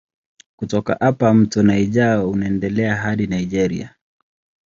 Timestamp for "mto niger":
1.33-2.19